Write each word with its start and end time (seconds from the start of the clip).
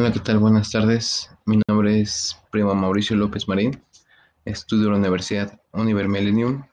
Hola, 0.00 0.12
¿qué 0.12 0.20
tal? 0.20 0.38
Buenas 0.38 0.70
tardes. 0.70 1.28
Mi 1.44 1.60
nombre 1.66 2.00
es 2.00 2.40
Primo 2.52 2.72
Mauricio 2.72 3.16
López 3.16 3.48
Marín. 3.48 3.82
Estudio 4.44 4.86
en 4.86 4.92
la 4.92 4.98
Universidad 4.98 5.60
Univer 5.72 6.06
Millennium, 6.06 6.64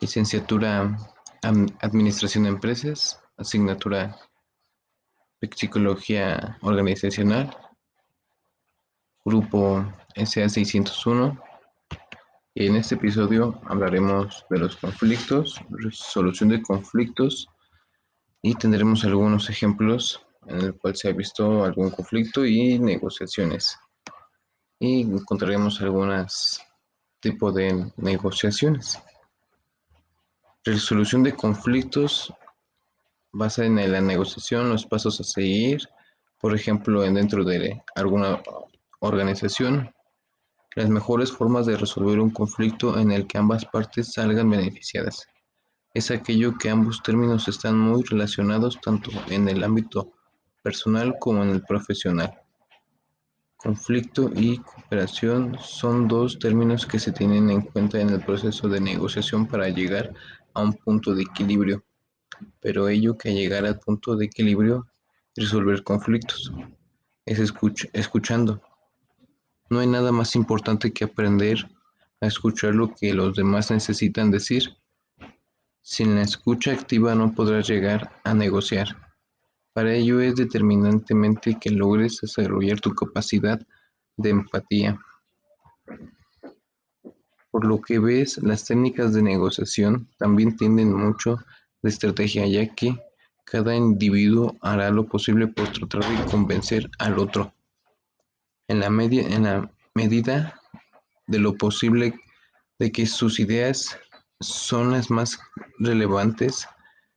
licenciatura 0.00 0.96
Administración 1.42 2.44
de 2.44 2.48
Empresas, 2.48 3.20
asignatura 3.36 4.16
Psicología 5.54 6.56
Organizacional, 6.62 7.54
grupo 9.22 9.84
SA601. 10.14 11.38
Y 12.54 12.68
en 12.68 12.76
este 12.76 12.94
episodio 12.94 13.60
hablaremos 13.66 14.46
de 14.48 14.60
los 14.60 14.76
conflictos, 14.76 15.60
resolución 15.68 16.48
de 16.48 16.62
conflictos 16.62 17.48
y 18.40 18.54
tendremos 18.54 19.04
algunos 19.04 19.50
ejemplos 19.50 20.24
en 20.48 20.60
el 20.60 20.74
cual 20.74 20.96
se 20.96 21.08
ha 21.08 21.12
visto 21.12 21.64
algún 21.64 21.90
conflicto 21.90 22.44
y 22.44 22.78
negociaciones. 22.78 23.76
Y 24.80 25.02
encontraremos 25.02 25.80
algunos 25.80 26.60
tipos 27.20 27.54
de 27.54 27.92
negociaciones. 27.96 28.98
Resolución 30.64 31.22
de 31.22 31.34
conflictos 31.34 32.32
basa 33.32 33.64
en 33.64 33.76
la 33.92 34.00
negociación, 34.00 34.70
los 34.70 34.86
pasos 34.86 35.20
a 35.20 35.24
seguir, 35.24 35.80
por 36.40 36.54
ejemplo, 36.54 37.02
dentro 37.02 37.44
de 37.44 37.82
alguna 37.94 38.40
organización, 39.00 39.92
las 40.74 40.88
mejores 40.88 41.32
formas 41.32 41.66
de 41.66 41.76
resolver 41.76 42.20
un 42.20 42.30
conflicto 42.30 42.98
en 42.98 43.10
el 43.10 43.26
que 43.26 43.38
ambas 43.38 43.64
partes 43.64 44.12
salgan 44.12 44.50
beneficiadas. 44.50 45.26
Es 45.94 46.10
aquello 46.10 46.56
que 46.56 46.70
ambos 46.70 47.02
términos 47.02 47.48
están 47.48 47.78
muy 47.78 48.02
relacionados 48.04 48.80
tanto 48.80 49.10
en 49.28 49.48
el 49.48 49.64
ámbito 49.64 50.12
personal 50.68 51.16
como 51.18 51.42
en 51.42 51.48
el 51.48 51.62
profesional. 51.62 52.30
Conflicto 53.56 54.30
y 54.36 54.58
cooperación 54.58 55.56
son 55.58 56.06
dos 56.08 56.38
términos 56.38 56.84
que 56.84 56.98
se 56.98 57.10
tienen 57.10 57.48
en 57.48 57.62
cuenta 57.62 57.98
en 57.98 58.10
el 58.10 58.20
proceso 58.20 58.68
de 58.68 58.78
negociación 58.78 59.46
para 59.46 59.70
llegar 59.70 60.12
a 60.52 60.60
un 60.60 60.74
punto 60.74 61.14
de 61.14 61.22
equilibrio, 61.22 61.82
pero 62.60 62.86
ello 62.90 63.16
que 63.16 63.32
llegar 63.32 63.64
al 63.64 63.78
punto 63.78 64.14
de 64.14 64.26
equilibrio 64.26 64.86
y 65.34 65.40
resolver 65.40 65.82
conflictos 65.82 66.52
es 67.24 67.38
escuchando. 67.94 68.60
No 69.70 69.78
hay 69.78 69.86
nada 69.86 70.12
más 70.12 70.36
importante 70.36 70.92
que 70.92 71.04
aprender 71.04 71.66
a 72.20 72.26
escuchar 72.26 72.74
lo 72.74 72.94
que 72.94 73.14
los 73.14 73.34
demás 73.34 73.70
necesitan 73.70 74.30
decir. 74.30 74.76
Sin 75.80 76.14
la 76.14 76.20
escucha 76.20 76.72
activa 76.72 77.14
no 77.14 77.34
podrás 77.34 77.66
llegar 77.66 78.20
a 78.22 78.34
negociar. 78.34 79.07
Para 79.72 79.94
ello 79.94 80.20
es 80.20 80.34
determinantemente 80.34 81.58
que 81.60 81.70
logres 81.70 82.20
desarrollar 82.20 82.80
tu 82.80 82.94
capacidad 82.94 83.60
de 84.16 84.30
empatía. 84.30 84.98
Por 87.50 87.64
lo 87.64 87.80
que 87.80 87.98
ves, 87.98 88.38
las 88.42 88.64
técnicas 88.64 89.14
de 89.14 89.22
negociación 89.22 90.08
también 90.18 90.56
tienden 90.56 90.92
mucho 90.92 91.38
de 91.82 91.90
estrategia, 91.90 92.46
ya 92.46 92.74
que 92.74 92.98
cada 93.44 93.74
individuo 93.74 94.56
hará 94.60 94.90
lo 94.90 95.06
posible 95.06 95.46
por 95.46 95.72
tratar 95.72 96.04
de 96.04 96.30
convencer 96.30 96.90
al 96.98 97.18
otro. 97.18 97.54
En 98.68 98.80
la, 98.80 98.86
en 98.86 99.42
la 99.44 99.70
medida 99.94 100.60
de 101.26 101.38
lo 101.38 101.56
posible 101.56 102.14
de 102.78 102.92
que 102.92 103.06
sus 103.06 103.40
ideas 103.40 103.98
son 104.40 104.92
las 104.92 105.10
más 105.10 105.38
relevantes 105.78 106.68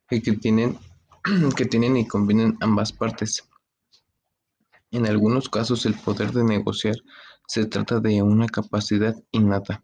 y 0.10 0.22
que 0.22 0.34
tienen 0.34 0.78
que 1.56 1.66
tienen 1.66 1.98
y 1.98 2.08
combinan 2.08 2.58
ambas 2.62 2.92
partes. 2.92 3.48
En 4.92 5.06
algunos 5.06 5.50
casos 5.50 5.86
el 5.86 5.94
poder 5.94 6.32
de 6.32 6.44
negociar 6.44 6.96
se 7.48 7.66
trata 7.66 8.00
de 8.00 8.22
una 8.22 8.48
capacidad 8.48 9.16
innata, 9.32 9.84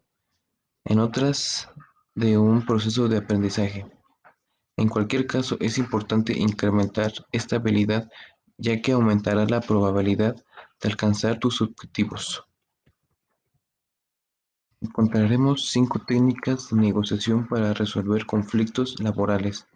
en 0.84 0.98
otras 1.00 1.68
de 2.14 2.38
un 2.38 2.64
proceso 2.64 3.08
de 3.08 3.18
aprendizaje. 3.18 3.86
En 4.76 4.88
cualquier 4.88 5.26
caso 5.26 5.56
es 5.60 5.78
importante 5.78 6.38
incrementar 6.38 7.12
esta 7.32 7.56
habilidad 7.56 8.08
ya 8.58 8.82
que 8.82 8.92
aumentará 8.92 9.46
la 9.46 9.60
probabilidad 9.60 10.34
de 10.80 10.88
alcanzar 10.88 11.38
tus 11.38 11.62
objetivos. 11.62 12.44
Encontraremos 14.80 15.70
cinco 15.70 16.00
técnicas 16.06 16.70
de 16.70 16.76
negociación 16.76 17.48
para 17.48 17.72
resolver 17.74 18.26
conflictos 18.26 19.00
laborales. 19.00 19.66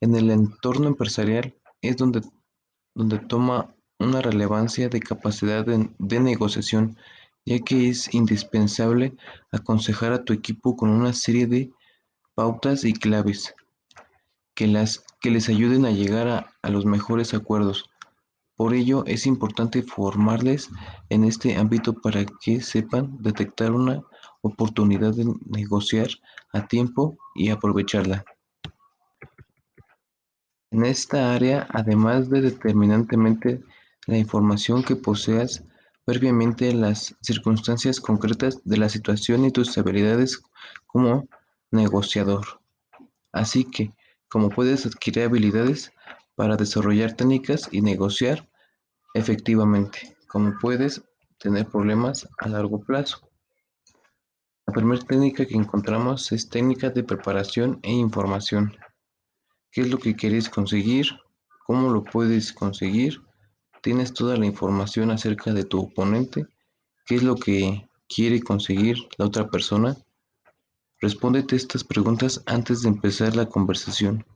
En 0.00 0.14
el 0.14 0.30
entorno 0.30 0.88
empresarial 0.88 1.54
es 1.82 1.96
donde, 1.96 2.22
donde 2.94 3.18
toma 3.18 3.74
una 3.98 4.22
relevancia 4.22 4.88
de 4.88 5.00
capacidad 5.00 5.64
de, 5.64 6.20
negociación, 6.20 6.96
ya 7.44 7.58
que 7.58 7.88
es 7.90 8.14
indispensable 8.14 9.14
aconsejar 9.52 10.12
a 10.12 10.24
tu 10.24 10.32
equipo 10.32 10.74
con 10.74 10.88
una 10.88 11.12
serie 11.12 11.46
de 11.46 11.70
pautas 12.34 12.84
y 12.84 12.94
claves 12.94 13.54
que, 14.54 14.66
las, 14.66 15.04
que 15.20 15.30
les 15.30 15.50
ayuden 15.50 15.84
a 15.84 15.90
llegar 15.90 16.50
a 16.62 16.70
los 16.70 16.86
mejores 16.86 17.34
acuerdos. 17.34 17.90
Por 18.56 18.74
ello 18.74 19.04
es 19.06 19.26
importante 19.26 19.82
formarles 19.82 20.70
en 21.08 21.24
este 21.24 21.56
ámbito 21.56 21.94
para 21.94 22.24
que 22.42 22.60
sepan 22.60 23.16
detectar 23.20 23.72
una 23.72 24.02
oportunidad 24.42 25.14
de 25.14 25.32
negociar 25.46 26.08
a 26.52 26.66
tiempo 26.66 27.18
y 27.34 27.50
aprovecharla. 27.50 28.24
En 30.72 30.84
esta 30.84 31.34
área, 31.34 31.66
además 31.70 32.30
de 32.30 32.42
determinantemente 32.42 33.60
la 34.06 34.16
información 34.16 34.84
que 34.84 34.94
poseas 34.94 35.64
previamente 36.04 36.72
las 36.72 37.16
circunstancias 37.22 38.00
concretas 38.00 38.60
de 38.64 38.76
la 38.76 38.88
situación 38.88 39.44
y 39.44 39.50
tus 39.50 39.76
habilidades 39.76 40.40
como 40.86 41.28
negociador. 41.72 42.60
Así 43.32 43.64
que, 43.64 43.92
como 44.28 44.48
puedes 44.48 44.86
adquirir 44.86 45.24
habilidades 45.24 45.92
para 46.36 46.56
desarrollar 46.56 47.14
técnicas 47.14 47.68
y 47.72 47.80
negociar 47.80 48.48
efectivamente, 49.14 50.16
como 50.28 50.56
puedes 50.60 51.02
tener 51.38 51.66
problemas 51.66 52.28
a 52.38 52.48
largo 52.48 52.80
plazo. 52.80 53.28
La 54.66 54.72
primera 54.72 55.02
técnica 55.02 55.44
que 55.44 55.56
encontramos 55.56 56.30
es 56.30 56.48
técnica 56.48 56.90
de 56.90 57.02
preparación 57.02 57.80
e 57.82 57.90
información 57.92 58.72
qué 59.70 59.82
es 59.82 59.88
lo 59.88 59.98
que 59.98 60.16
quieres 60.16 60.48
conseguir, 60.48 61.06
cómo 61.66 61.90
lo 61.90 62.02
puedes 62.02 62.52
conseguir, 62.52 63.22
tienes 63.82 64.12
toda 64.12 64.36
la 64.36 64.46
información 64.46 65.10
acerca 65.10 65.52
de 65.52 65.64
tu 65.64 65.80
oponente, 65.80 66.46
qué 67.06 67.16
es 67.16 67.22
lo 67.22 67.36
que 67.36 67.88
quiere 68.08 68.40
conseguir 68.40 68.96
la 69.18 69.26
otra 69.26 69.48
persona. 69.48 69.96
Respóndete 71.00 71.56
estas 71.56 71.84
preguntas 71.84 72.42
antes 72.46 72.82
de 72.82 72.88
empezar 72.88 73.36
la 73.36 73.46
conversación. 73.46 74.26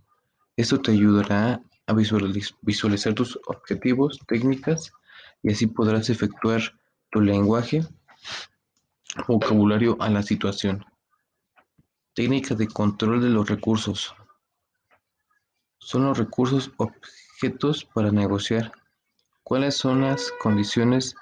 Esto 0.56 0.80
te 0.80 0.92
ayudará 0.92 1.60
a 1.86 1.92
visualizar 1.92 3.14
tus 3.14 3.38
objetivos, 3.46 4.20
técnicas 4.26 4.92
y 5.42 5.52
así 5.52 5.66
podrás 5.66 6.08
efectuar 6.08 6.62
tu 7.10 7.20
lenguaje, 7.20 7.84
vocabulario 9.28 9.96
a 10.00 10.08
la 10.08 10.22
situación. 10.22 10.84
Técnica 12.14 12.54
de 12.54 12.68
control 12.68 13.20
de 13.20 13.28
los 13.28 13.48
recursos 13.48 14.14
son 15.84 16.06
los 16.06 16.18
recursos 16.18 16.72
objetos 16.78 17.84
para 17.84 18.10
negociar. 18.10 18.72
¿Cuáles 19.42 19.76
son 19.76 20.00
las 20.00 20.32
condiciones 20.42 21.14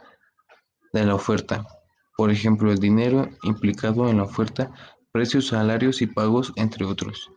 de 0.92 1.04
la 1.04 1.16
oferta? 1.16 1.66
Por 2.16 2.30
ejemplo, 2.30 2.70
el 2.70 2.78
dinero 2.78 3.28
implicado 3.42 4.08
en 4.08 4.18
la 4.18 4.22
oferta, 4.22 4.70
precios, 5.10 5.48
salarios 5.48 6.00
y 6.00 6.06
pagos, 6.06 6.52
entre 6.56 6.84
otros. 6.84 7.30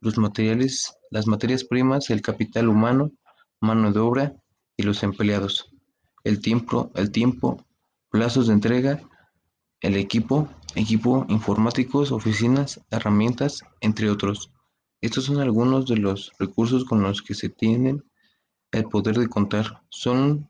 Los 0.00 0.16
materiales, 0.16 0.96
las 1.10 1.26
materias 1.26 1.64
primas, 1.64 2.08
el 2.08 2.22
capital 2.22 2.68
humano, 2.68 3.12
mano 3.60 3.92
de 3.92 4.00
obra 4.00 4.32
y 4.76 4.82
los 4.84 5.02
empleados. 5.02 5.70
El 6.24 6.40
tiempo, 6.40 6.90
el 6.94 7.10
tiempo, 7.10 7.64
plazos 8.10 8.46
de 8.46 8.54
entrega, 8.54 9.00
el 9.80 9.96
equipo, 9.96 10.48
equipo 10.74 11.26
informáticos, 11.28 12.12
oficinas, 12.12 12.80
herramientas, 12.90 13.62
entre 13.80 14.08
otros. 14.08 14.50
Estos 15.02 15.24
son 15.24 15.40
algunos 15.40 15.86
de 15.86 15.96
los 15.96 16.32
recursos 16.38 16.84
con 16.84 17.02
los 17.02 17.22
que 17.22 17.34
se 17.34 17.48
tienen 17.48 18.04
el 18.70 18.84
poder 18.84 19.18
de 19.18 19.28
contar. 19.28 19.82
Son 19.90 20.48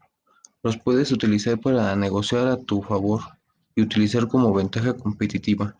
los 0.63 0.77
puedes 0.77 1.11
utilizar 1.11 1.59
para 1.59 1.97
negociar 1.97 2.47
a 2.47 2.59
tu 2.59 2.83
favor 2.83 3.23
y 3.75 3.81
utilizar 3.81 4.29
como 4.29 4.53
ventaja 4.53 4.93
competitiva. 4.93 5.75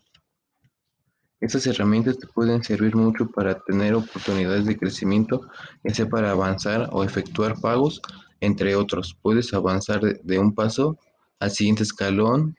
Estas 1.39 1.67
herramientas 1.67 2.17
te 2.17 2.25
pueden 2.25 2.63
servir 2.63 2.95
mucho 2.95 3.27
para 3.27 3.59
tener 3.59 3.93
oportunidades 3.93 4.65
de 4.65 4.77
crecimiento, 4.77 5.47
ya 5.83 5.93
sea 5.93 6.09
para 6.09 6.31
avanzar 6.31 6.89
o 6.91 7.03
efectuar 7.03 7.59
pagos, 7.61 8.01
entre 8.39 8.75
otros. 8.75 9.15
Puedes 9.21 9.53
avanzar 9.53 10.01
de 10.01 10.39
un 10.39 10.55
paso 10.55 10.97
al 11.39 11.51
siguiente 11.51 11.83
escalón, 11.83 12.55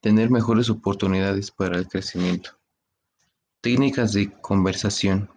tener 0.00 0.28
mejores 0.30 0.70
oportunidades 0.70 1.52
para 1.52 1.78
el 1.78 1.86
crecimiento. 1.86 2.50
Técnicas 3.60 4.12
de 4.12 4.32
conversación. 4.40 5.30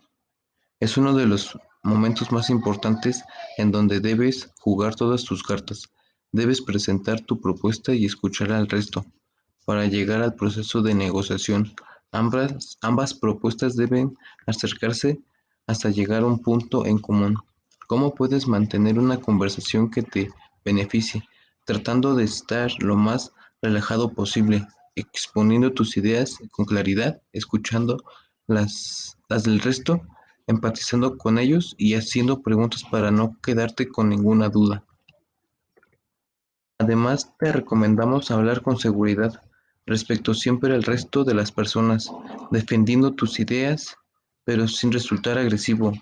Es 0.79 0.95
uno 0.95 1.13
de 1.13 1.25
los 1.25 1.59
momentos 1.83 2.31
más 2.31 2.49
importantes 2.49 3.23
en 3.57 3.69
donde 3.69 3.99
debes 3.99 4.49
jugar 4.59 4.95
todas 4.95 5.25
tus 5.25 5.43
cartas. 5.43 5.89
Debes 6.31 6.61
presentar 6.61 7.19
tu 7.19 7.41
propuesta 7.41 7.93
y 7.93 8.05
escuchar 8.05 8.53
al 8.53 8.67
resto. 8.69 9.05
Para 9.65 9.87
llegar 9.87 10.21
al 10.21 10.35
proceso 10.35 10.81
de 10.81 10.93
negociación, 10.93 11.73
ambas, 12.11 13.13
propuestas 13.13 13.75
deben 13.75 14.17
acercarse 14.47 15.19
hasta 15.67 15.89
llegar 15.89 16.23
a 16.23 16.27
un 16.27 16.39
punto 16.39 16.85
en 16.85 16.97
común. 16.97 17.37
¿Cómo 17.87 18.15
puedes 18.15 18.47
mantener 18.47 18.99
una 18.99 19.19
conversación 19.19 19.91
que 19.91 20.03
te 20.03 20.31
beneficie? 20.63 21.27
Tratando 21.65 22.15
de 22.15 22.23
estar 22.23 22.71
lo 22.79 22.95
más 22.95 23.33
relajado 23.61 24.13
posible, 24.13 24.65
exponiendo 24.95 25.73
tus 25.73 25.97
ideas 25.97 26.37
con 26.51 26.65
claridad, 26.65 27.21
escuchando 27.33 27.97
las, 28.47 29.17
las 29.27 29.43
del 29.43 29.59
resto, 29.59 30.01
empatizando 30.49 31.15
con 31.15 31.37
ellos 31.37 31.75
y 31.77 31.93
haciendo 31.93 32.41
preguntas 32.41 32.83
para 32.83 33.11
no 33.11 33.37
quedarte 33.39 33.87
con 33.87 34.09
ninguna 34.09 34.49
duda. 34.49 34.83
Además, 36.79 37.31
te 37.37 37.51
recomendamos 37.51 38.31
hablar 38.31 38.63
con 38.63 38.79
seguridad 38.79 39.43
respecto 39.85 40.33
siempre 40.33 40.73
al 40.73 40.81
resto 40.81 41.23
de 41.23 41.35
las 41.35 41.51
personas, 41.51 42.11
defendiendo 42.49 43.13
tus 43.13 43.39
ideas, 43.39 43.95
pero 44.43 44.67
sin 44.67 44.91
resultar 44.91 45.37
agresivo. 45.37 45.93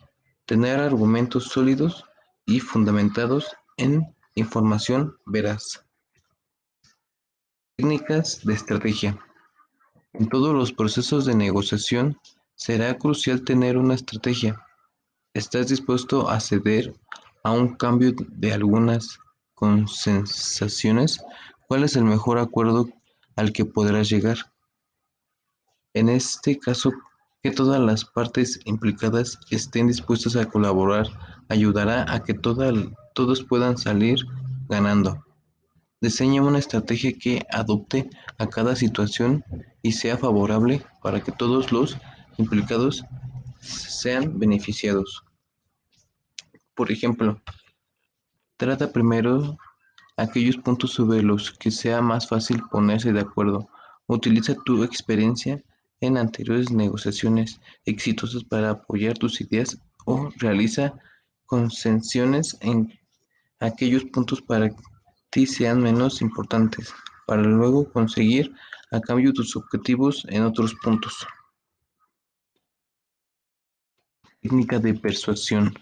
Tener 0.46 0.80
argumentos 0.80 1.50
sólidos 1.50 2.06
y 2.46 2.62
fundamentados 2.62 3.48
en 3.76 4.16
información 4.36 5.18
veraz. 5.26 5.84
Técnicas 7.76 8.46
de 8.46 8.54
estrategia. 8.54 9.20
En 10.14 10.30
todos 10.30 10.56
los 10.56 10.72
procesos 10.72 11.26
de 11.26 11.36
negociación 11.36 12.18
será 12.58 12.98
crucial 12.98 13.44
tener 13.44 13.78
una 13.78 13.94
estrategia. 13.94 14.60
¿Estás 15.34 15.68
dispuesto 15.68 16.28
a 16.28 16.40
ceder 16.40 16.94
a 17.44 17.52
un 17.52 17.76
cambio 17.76 18.14
de 18.18 18.52
algunas 18.52 19.20
consensaciones? 19.54 21.24
¿Cuál 21.68 21.84
es 21.84 21.96
el 21.96 22.04
mejor 22.04 22.40
acuerdo 22.40 22.90
al 23.36 23.54
que 23.54 23.64
podrás 23.64 24.10
llegar? 24.10 24.38
En 25.94 26.10
este 26.10 26.58
caso, 26.58 26.92
que 27.44 27.52
todas 27.52 27.80
las 27.80 28.04
partes 28.04 28.60
implicadas 28.66 29.40
estén 29.52 29.88
dispuestas 29.88 30.36
a 30.36 30.48
colaborar 30.48 31.08
ayudará 31.50 32.12
a 32.12 32.24
que 32.24 32.34
todos 32.34 33.44
puedan 33.44 33.78
salir 33.78 34.18
ganando. 34.68 35.24
Diseña 36.02 36.42
una 36.42 36.60
estrategia 36.60 37.14
que 37.14 37.46
adopte 37.52 38.10
a 38.40 38.48
cada 38.48 38.76
situación 38.76 39.44
y 39.84 39.92
sea 39.92 40.18
favorable 40.18 40.82
para 41.04 41.22
que 41.22 41.32
todos 41.32 41.72
los 41.72 41.98
implicados 42.38 43.04
sean 43.60 44.38
beneficiados. 44.40 45.24
Por 46.76 46.92
ejemplo, 46.92 47.42
trata 48.58 48.92
primero 48.92 49.58
aquellos 50.18 50.58
puntos 50.58 50.92
sobre 50.92 51.22
los 51.22 51.52
que 51.52 51.72
sea 51.72 52.02
más 52.02 52.28
fácil 52.28 52.62
ponerse 52.72 53.14
de 53.14 53.22
acuerdo. 53.22 53.70
Utiliza 54.08 54.56
tu 54.66 54.84
experiencia 54.84 55.62
en 56.02 56.18
anteriores 56.18 56.72
negociaciones 56.72 57.60
exitosas 57.86 58.44
para 58.44 58.72
apoyar 58.72 59.18
tus 59.18 59.42
ideas 59.42 59.78
o 60.06 60.30
realiza 60.38 60.94
concesiones 61.46 62.58
en 62.62 62.94
aquellos 63.60 64.06
puntos 64.06 64.42
para 64.42 64.70
ti 65.32 65.46
sean 65.46 65.82
menos 65.82 66.22
importantes, 66.22 66.94
para 67.26 67.42
luego 67.42 67.92
conseguir 67.92 68.54
a 68.92 69.00
cambio 69.02 69.34
tus 69.34 69.56
objetivos 69.56 70.26
en 70.30 70.44
otros 70.44 70.74
puntos. 70.76 71.26
Técnica 74.42 74.80
de 74.80 74.94
persuasión. 74.94 75.74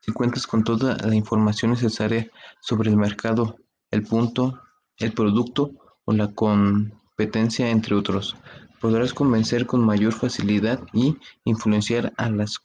Si 0.00 0.12
cuentas 0.12 0.46
con 0.46 0.64
toda 0.64 0.96
la 0.96 1.14
información 1.14 1.72
necesaria 1.72 2.30
sobre 2.60 2.90
el 2.90 2.96
mercado, 2.96 3.56
el 3.90 4.02
punto, 4.02 4.60
el 4.98 5.12
producto 5.12 5.72
o 6.04 6.12
la 6.12 6.32
competencia, 6.32 7.70
entre 7.70 7.94
otros, 7.94 8.36
podrás 8.80 9.14
convencer 9.14 9.66
con 9.66 9.84
mayor 9.84 10.12
facilidad 10.12 10.80
y 10.92 11.16
influenciar 11.44 12.12
a 12.16 12.28
las 12.30 12.58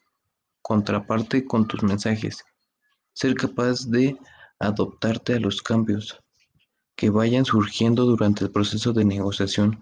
contraparte 0.61 1.45
con 1.45 1.67
tus 1.67 1.83
mensajes. 1.83 2.43
Ser 3.13 3.35
capaz 3.35 3.89
de 3.89 4.17
adoptarte 4.59 5.33
a 5.33 5.39
los 5.39 5.61
cambios 5.61 6.19
que 6.95 7.09
vayan 7.09 7.45
surgiendo 7.45 8.05
durante 8.05 8.43
el 8.43 8.51
proceso 8.51 8.93
de 8.93 9.05
negociación. 9.05 9.81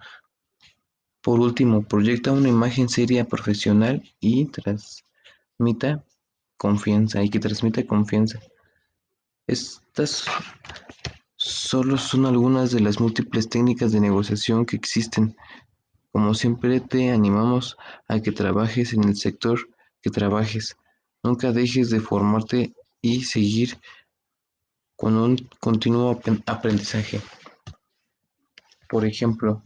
Por 1.21 1.39
último, 1.39 1.83
proyecta 1.83 2.31
una 2.31 2.49
imagen 2.49 2.89
seria, 2.89 3.25
profesional 3.25 4.03
y 4.19 4.45
transmita 5.57 6.03
confianza 6.57 7.23
y 7.23 7.29
que 7.29 7.39
transmita 7.39 7.85
confianza. 7.85 8.39
Estas 9.47 10.25
solo 11.35 11.97
son 11.97 12.25
algunas 12.25 12.71
de 12.71 12.79
las 12.79 12.99
múltiples 12.99 13.49
técnicas 13.49 13.91
de 13.91 13.99
negociación 13.99 14.65
que 14.65 14.75
existen. 14.75 15.35
Como 16.11 16.33
siempre 16.33 16.79
te 16.79 17.11
animamos 17.11 17.77
a 18.07 18.19
que 18.19 18.31
trabajes 18.31 18.93
en 18.93 19.03
el 19.05 19.15
sector 19.15 19.59
que 20.01 20.11
trabajes. 20.11 20.77
Nunca 21.23 21.51
dejes 21.51 21.89
de 21.89 21.99
formarte 21.99 22.73
y 23.01 23.23
seguir 23.23 23.79
con 24.95 25.15
un 25.17 25.37
continuo 25.59 26.19
aprendizaje. 26.45 27.19
Por 28.89 29.05
ejemplo, 29.05 29.63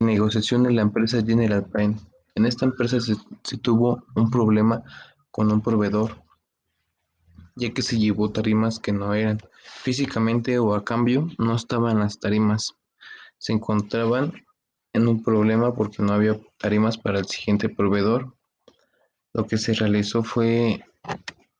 negociación 0.00 0.62
de 0.64 0.72
la 0.72 0.82
empresa 0.82 1.22
General 1.22 1.64
Prime. 1.64 1.96
En 2.34 2.46
esta 2.46 2.64
empresa 2.64 2.98
se, 3.00 3.16
tuvo 3.58 4.04
un 4.14 4.30
problema 4.30 4.82
con 5.30 5.52
un 5.52 5.60
proveedor, 5.60 6.22
ya 7.56 7.70
que 7.72 7.82
se 7.82 7.98
llevó 7.98 8.30
tarimas 8.30 8.78
que 8.78 8.92
no 8.92 9.14
eran. 9.14 9.40
Físicamente 9.82 10.58
o 10.58 10.74
a 10.74 10.84
cambio 10.84 11.28
no 11.38 11.54
estaban 11.54 11.98
las 11.98 12.20
tarimas. 12.20 12.74
Se 13.38 13.52
encontraban 13.52 14.32
en 14.92 15.08
un 15.08 15.22
problema 15.22 15.74
porque 15.74 16.02
no 16.02 16.12
había 16.12 16.38
tarimas 16.58 16.98
para 16.98 17.18
el 17.18 17.26
siguiente 17.26 17.68
proveedor. 17.68 18.34
Lo 19.32 19.46
que 19.46 19.58
se 19.58 19.74
realizó 19.74 20.22
fue 20.22 20.84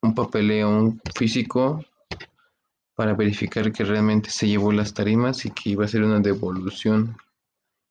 un 0.02 0.14
papeleo 0.14 0.94
físico 1.14 1.84
para 2.94 3.14
verificar 3.14 3.72
que 3.72 3.84
realmente 3.84 4.30
se 4.30 4.48
llevó 4.48 4.72
las 4.72 4.92
tarimas 4.92 5.46
y 5.46 5.50
que 5.50 5.70
iba 5.70 5.84
a 5.84 5.88
ser 5.88 6.02
una 6.02 6.20
devolución 6.20 7.16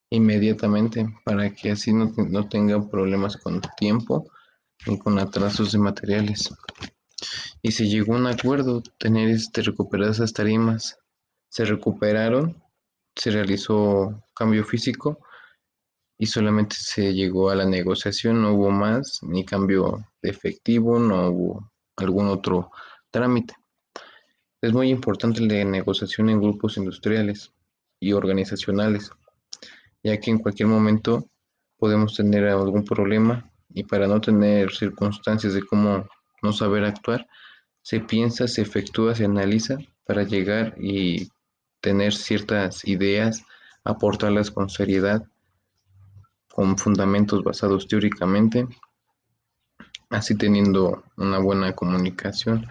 inmediatamente 0.09 1.07
para 1.23 1.53
que 1.53 1.71
así 1.71 1.93
no, 1.93 2.11
no 2.17 2.49
tengan 2.49 2.89
problemas 2.89 3.37
con 3.37 3.61
tiempo 3.77 4.29
ni 4.85 4.97
con 4.97 5.19
atrasos 5.19 5.71
de 5.71 5.79
materiales. 5.79 6.49
Y 7.61 7.71
se 7.71 7.87
llegó 7.87 8.13
a 8.13 8.17
un 8.17 8.27
acuerdo 8.27 8.81
tener 8.97 9.29
este, 9.29 9.61
recuperadas 9.61 10.17
esas 10.17 10.33
tarimas. 10.33 10.97
Se 11.49 11.65
recuperaron, 11.65 12.63
se 13.15 13.31
realizó 13.31 14.23
cambio 14.33 14.63
físico 14.63 15.19
y 16.17 16.27
solamente 16.27 16.75
se 16.79 17.13
llegó 17.13 17.49
a 17.49 17.55
la 17.55 17.65
negociación, 17.65 18.41
no 18.41 18.53
hubo 18.53 18.71
más, 18.71 19.19
ni 19.23 19.45
cambio 19.45 20.05
de 20.21 20.29
efectivo, 20.29 20.99
no 20.99 21.29
hubo 21.29 21.71
algún 21.95 22.27
otro 22.27 22.71
trámite. 23.11 23.55
Es 24.61 24.73
muy 24.73 24.89
importante 24.89 25.41
la 25.41 25.63
negociación 25.63 26.29
en 26.29 26.41
grupos 26.41 26.77
industriales 26.77 27.53
y 28.01 28.13
organizacionales, 28.13 29.11
ya 30.03 30.19
que 30.19 30.31
en 30.31 30.39
cualquier 30.39 30.67
momento 30.67 31.27
podemos 31.77 32.15
tener 32.15 32.47
algún 32.47 32.83
problema 32.83 33.49
y 33.73 33.83
para 33.83 34.07
no 34.07 34.19
tener 34.19 34.71
circunstancias 34.71 35.53
de 35.53 35.65
cómo 35.65 36.07
no 36.41 36.53
saber 36.53 36.83
actuar, 36.85 37.27
se 37.81 37.99
piensa, 37.99 38.47
se 38.47 38.61
efectúa, 38.61 39.15
se 39.15 39.25
analiza 39.25 39.77
para 40.05 40.23
llegar 40.23 40.75
y 40.79 41.29
tener 41.81 42.13
ciertas 42.13 42.85
ideas, 42.87 43.43
aportarlas 43.83 44.51
con 44.51 44.69
seriedad, 44.69 45.23
con 46.53 46.77
fundamentos 46.77 47.43
basados 47.43 47.87
teóricamente, 47.87 48.67
así 50.09 50.35
teniendo 50.35 51.03
una 51.17 51.39
buena 51.39 51.73
comunicación 51.73 52.67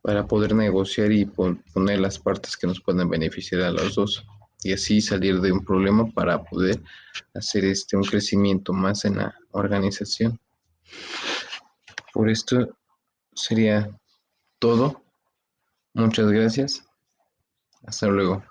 para 0.00 0.26
poder 0.26 0.54
negociar 0.54 1.12
y 1.12 1.26
poner 1.26 2.00
las 2.00 2.18
partes 2.18 2.56
que 2.56 2.66
nos 2.66 2.80
puedan 2.80 3.08
beneficiar 3.08 3.62
a 3.62 3.70
los 3.70 3.94
dos 3.94 4.24
y 4.64 4.72
así 4.72 5.00
salir 5.00 5.40
de 5.40 5.52
un 5.52 5.64
problema 5.64 6.06
para 6.10 6.42
poder 6.42 6.82
hacer 7.34 7.64
este 7.64 7.96
un 7.96 8.04
crecimiento 8.04 8.72
más 8.72 9.04
en 9.04 9.18
la 9.18 9.34
organización. 9.50 10.38
Por 12.12 12.30
esto 12.30 12.76
sería 13.34 13.90
todo. 14.58 15.02
Muchas 15.94 16.30
gracias. 16.30 16.84
Hasta 17.84 18.06
luego. 18.06 18.42